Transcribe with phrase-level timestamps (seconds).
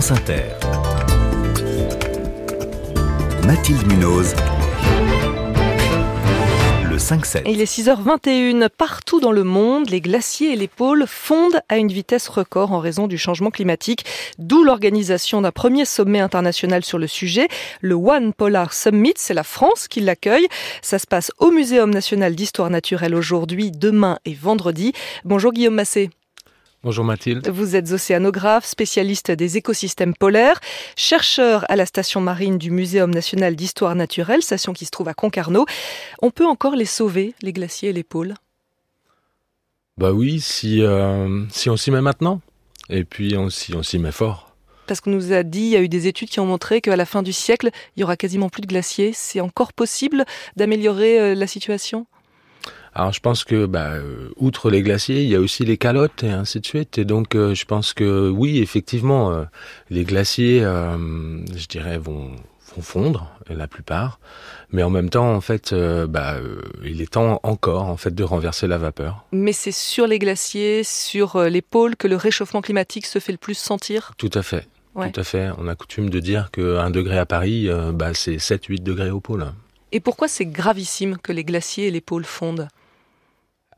[0.00, 0.12] France.
[3.46, 4.34] Mathilde Munoz.
[6.84, 7.44] Le 5-7.
[7.46, 8.68] Il est 6h21.
[8.68, 12.78] Partout dans le monde, les glaciers et les pôles fondent à une vitesse record en
[12.78, 14.04] raison du changement climatique,
[14.38, 17.48] d'où l'organisation d'un premier sommet international sur le sujet,
[17.80, 19.14] le One Polar Summit.
[19.16, 20.46] C'est la France qui l'accueille.
[20.82, 24.92] Ça se passe au Muséum national d'histoire naturelle aujourd'hui, demain et vendredi.
[25.24, 26.10] Bonjour Guillaume Massé.
[26.86, 27.48] Bonjour Mathilde.
[27.48, 30.60] Vous êtes océanographe, spécialiste des écosystèmes polaires,
[30.94, 35.14] chercheur à la station marine du Muséum national d'histoire naturelle, station qui se trouve à
[35.14, 35.66] Concarneau.
[36.22, 38.34] On peut encore les sauver, les glaciers et les pôles?
[39.98, 42.40] Bah oui, si, euh, si on s'y met maintenant.
[42.88, 44.54] Et puis on, si on s'y met fort.
[44.86, 46.94] Parce qu'on nous a dit, il y a eu des études qui ont montré qu'à
[46.94, 49.10] la fin du siècle, il y aura quasiment plus de glaciers.
[49.12, 50.24] C'est encore possible
[50.54, 52.06] d'améliorer euh, la situation?
[52.96, 56.24] Alors je pense que, bah, euh, outre les glaciers, il y a aussi les calottes
[56.24, 56.96] et ainsi de suite.
[56.96, 59.44] Et donc euh, je pense que oui, effectivement, euh,
[59.90, 62.30] les glaciers, je dirais, vont,
[62.74, 64.18] vont fondre la plupart.
[64.72, 66.36] Mais en même temps, en fait, bah,
[66.82, 69.26] il est temps encore en fait de renverser la vapeur.
[69.30, 73.38] Mais c'est sur les glaciers, sur les pôles que le réchauffement climatique se fait le
[73.38, 74.12] plus sentir?
[74.16, 74.66] Tout à fait.
[74.94, 75.50] Tout à fait.
[75.58, 79.44] On a coutume de dire qu'un degré à Paris, bah, c'est 7-8 degrés au pôle.
[79.96, 82.68] Et pourquoi c'est gravissime que les glaciers et les pôles fondent?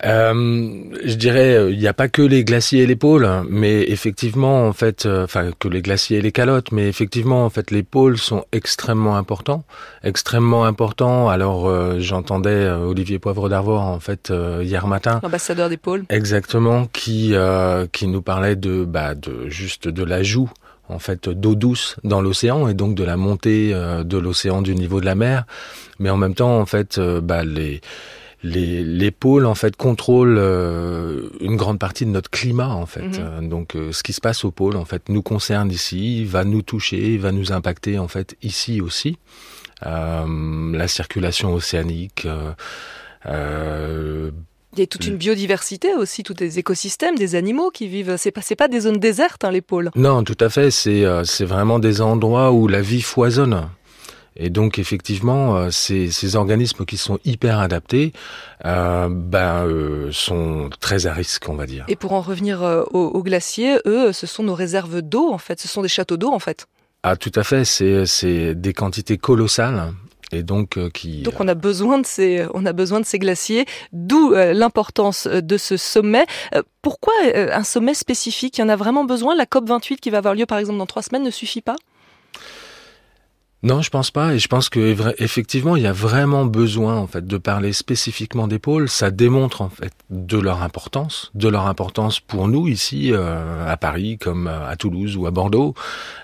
[0.04, 3.46] Euh, je dirais, euh, il n'y a pas que les glaciers et les pôles, hein,
[3.48, 7.50] mais effectivement, en fait, euh, enfin que les glaciers et les calottes, mais effectivement, en
[7.50, 9.62] fait, les pôles sont extrêmement importants,
[10.02, 11.28] extrêmement importants.
[11.28, 17.32] Alors, j'entendais Olivier Poivre d'Arvor en fait hier matin, l'ambassadeur des pôles, exactement, qui
[17.92, 20.50] qui nous parlait de bah de juste de l'ajout
[20.88, 25.00] en fait d'eau douce dans l'océan et donc de la montée de l'océan du niveau
[25.00, 25.44] de la mer,
[25.98, 27.80] mais en même temps, en fait, bah les
[28.42, 33.02] les, les pôles en fait contrôlent euh, une grande partie de notre climat en fait.
[33.02, 33.14] Mhm.
[33.18, 36.44] Euh, donc euh, ce qui se passe au pôle en fait nous concerne ici, va
[36.44, 39.18] nous toucher, va nous impacter en fait ici aussi.
[39.82, 42.26] la circulation océanique.
[44.74, 48.16] Il y a toute une biodiversité aussi, tous des écosystèmes, des animaux qui vivent.
[48.18, 49.90] C'est pas, pas des zones désertes, hein, les pôles.
[49.96, 50.70] Non, tout à fait.
[50.70, 53.68] C'est, c'est vraiment des endroits où la vie foisonne.
[54.38, 58.12] Et donc effectivement, euh, ces, ces, organismes qui sont hyper adaptés
[58.64, 61.84] euh, ben, euh, sont très à risque, on va dire.
[61.88, 65.60] Et pour en revenir euh, aux, glaciers, eux, ce sont nos réserves d'eau, en fait.
[65.60, 66.66] Ce sont des châteaux d'eau, en fait.
[67.02, 67.64] Ah, tout à fait.
[67.64, 69.92] C'est des quantités colossales.
[70.32, 71.22] Et donc, qui...
[71.22, 75.56] donc on a besoin de ces, on a besoin de ces glaciers, d'où l'importance de
[75.56, 76.26] ce sommet.
[76.82, 78.58] pourquoi un sommet spécifique?
[78.58, 79.34] Il y en a vraiment besoin?
[79.34, 81.76] La COP 28 qui va avoir lieu par exemple dans trois semaines ne suffit pas?
[83.64, 84.34] Non, je pense pas.
[84.34, 88.46] Et je pense que effectivement, il y a vraiment besoin en fait de parler spécifiquement
[88.46, 88.88] des pôles.
[88.88, 93.76] Ça démontre en fait de leur importance, de leur importance pour nous ici euh, à
[93.76, 95.74] Paris, comme à Toulouse ou à Bordeaux.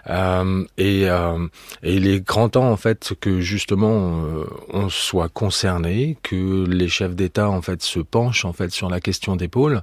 [0.08, 1.46] Euh, et, euh,
[1.82, 7.16] il est grand temps en fait que justement euh, on soit concerné, que les chefs
[7.16, 9.82] d'État en fait se penchent en fait sur la question des pôles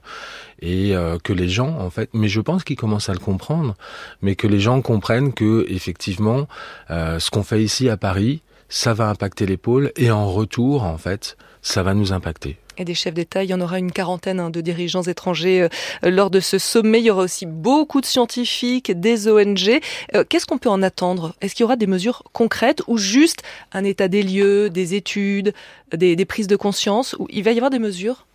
[0.62, 3.76] et euh, que les gens en fait, mais je pense qu'ils commencent à le comprendre,
[4.22, 6.48] mais que les gens comprennent que effectivement
[6.90, 8.42] ce qu'on fait ici à Paris,
[8.72, 12.58] ça va impacter les pôles et en retour, en fait, ça va nous impacter.
[12.78, 15.68] Et des chefs d'État, il y en aura une quarantaine hein, de dirigeants étrangers
[16.04, 17.00] euh, lors de ce sommet.
[17.00, 19.82] Il y aura aussi beaucoup de scientifiques, des ONG.
[20.16, 21.36] Euh, qu'est-ce qu'on peut en attendre?
[21.42, 23.44] Est-ce qu'il y aura des mesures concrètes ou juste
[23.74, 25.54] un état des lieux, des études,
[25.94, 28.26] des, prises de conscience Il va y avoir des mesures?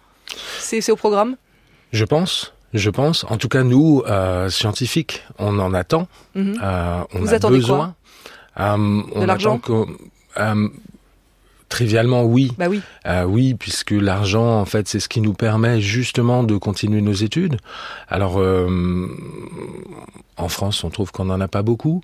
[0.58, 1.36] C'est au programme?
[1.96, 2.52] Je pense.
[2.74, 3.24] Je pense.
[3.30, 6.08] En tout cas, nous, euh, scientifiques, on en attend.
[6.34, 6.60] Mhm.
[7.14, 7.94] on Vous a besoin.
[8.60, 9.86] Euh, on attend que
[10.38, 10.68] euh,
[11.68, 12.52] Trivialement, oui.
[12.58, 12.80] Bah oui.
[13.06, 17.12] Euh, oui, puisque l'argent, en fait, c'est ce qui nous permet justement de continuer nos
[17.12, 17.56] études.
[18.08, 19.08] Alors, euh,
[20.36, 22.02] en France, on trouve qu'on n'en a pas beaucoup.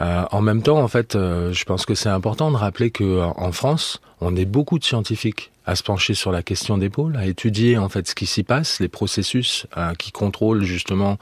[0.00, 3.20] Euh, en même temps, en fait, euh, je pense que c'est important de rappeler que
[3.20, 7.16] en France, on est beaucoup de scientifiques à se pencher sur la question des pôles,
[7.16, 11.18] à étudier en fait ce qui s'y passe, les processus euh, qui contrôlent justement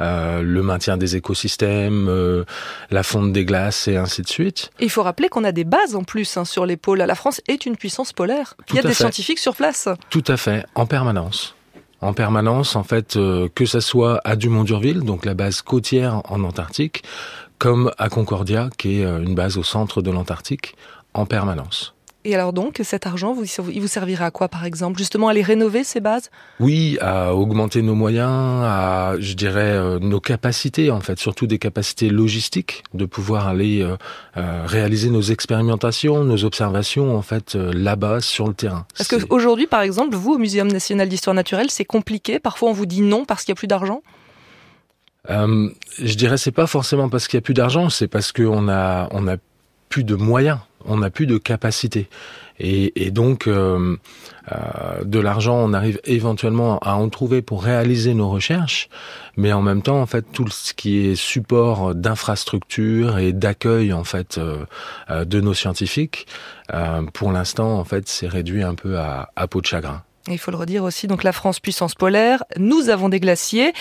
[0.00, 2.44] euh, le maintien des écosystèmes, euh,
[2.90, 4.70] la fonte des glaces et ainsi de suite.
[4.80, 6.98] il faut rappeler qu'on a des bases en plus hein, sur les pôles.
[6.98, 8.54] La France est une puissance polaire.
[8.70, 9.88] il y a des scientifiques sur place.
[10.10, 11.54] Tout à fait, en permanence
[12.00, 13.18] en permanence, en fait,
[13.54, 17.02] que ça soit à Dumont-Durville, donc la base côtière en Antarctique,
[17.58, 20.76] comme à Concordia, qui est une base au centre de l'Antarctique,
[21.12, 21.96] en permanence.
[22.24, 24.98] Et alors donc, cet argent, vous, il vous servira à quoi par exemple?
[24.98, 26.30] Justement à les rénover, ces bases?
[26.58, 31.58] Oui, à augmenter nos moyens, à, je dirais, euh, nos capacités, en fait, surtout des
[31.58, 33.96] capacités logistiques, de pouvoir aller euh,
[34.36, 38.84] euh, réaliser nos expérimentations, nos observations, en fait, là-bas, sur le terrain.
[38.96, 42.40] Parce qu'aujourd'hui, par exemple, vous, au Muséum national d'histoire naturelle, c'est compliqué.
[42.40, 44.02] Parfois, on vous dit non parce qu'il n'y a plus d'argent?
[45.28, 49.08] Je dirais c'est pas forcément parce qu'il y a plus d'argent, c'est parce qu'on a
[49.10, 49.36] on a
[49.90, 52.08] plus de moyens, on n'a plus de capacité.
[52.60, 53.96] Et, et donc, euh,
[54.50, 58.88] euh, de l'argent, on arrive éventuellement à en trouver pour réaliser nos recherches,
[59.36, 64.04] mais en même temps, en fait, tout ce qui est support d'infrastructure et d'accueil, en
[64.04, 64.64] fait, euh,
[65.10, 66.26] euh de nos scientifiques,
[66.72, 70.02] euh, pour l'instant, en fait, c'est réduit un peu à, à peau de chagrin.
[70.30, 73.72] Il faut le redire aussi, donc la France puissance polaire, nous avons des glaciers,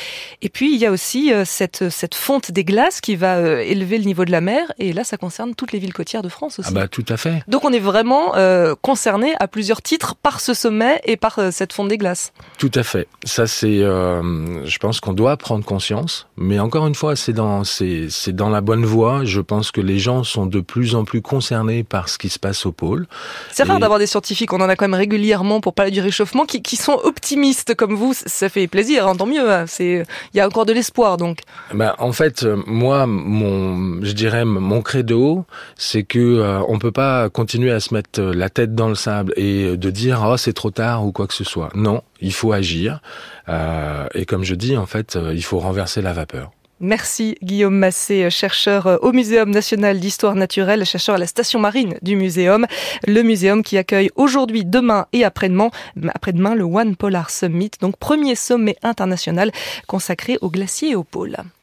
[0.41, 3.59] et puis il y a aussi euh, cette, cette fonte des glaces qui va euh,
[3.59, 6.29] élever le niveau de la mer, et là ça concerne toutes les villes côtières de
[6.29, 6.69] France aussi.
[6.71, 7.43] Ah bah tout à fait.
[7.47, 11.51] Donc on est vraiment euh, concerné à plusieurs titres par ce sommet et par euh,
[11.51, 12.33] cette fonte des glaces.
[12.57, 13.07] Tout à fait.
[13.23, 17.63] Ça c'est, euh, je pense qu'on doit prendre conscience, mais encore une fois c'est dans
[17.63, 19.25] c'est c'est dans la bonne voie.
[19.25, 22.39] Je pense que les gens sont de plus en plus concernés par ce qui se
[22.39, 23.07] passe au pôle.
[23.51, 26.36] C'est rare d'avoir des scientifiques, on en a quand même régulièrement pour parler du réchauffement,
[26.45, 30.39] qui, sont optimistes comme vous, ça fait plaisir, hein, tant mieux, hein, c'est il y
[30.39, 31.39] a encore de l'espoir donc.
[31.73, 35.45] Ben, en fait, euh, moi, mon, je dirais, mon credo,
[35.75, 38.95] c'est que euh, on peut pas continuer à se mettre euh, la tête dans le
[38.95, 41.69] sable et de dire oh c'est trop tard ou quoi que ce soit.
[41.73, 43.01] Non, il faut agir.
[43.49, 46.51] Euh, et comme je dis, en fait, euh, il faut renverser la vapeur.
[46.79, 51.97] Merci Guillaume Massé, chercheur euh, au Muséum national d'histoire naturelle, chercheur à la station marine
[52.03, 52.67] du muséum,
[53.07, 55.71] le muséum qui accueille aujourd'hui, demain et après-demain,
[56.13, 59.51] après-demain le One Polar Summit, donc premier sommet international
[59.87, 61.37] consacré aux glaciers et aux pôles.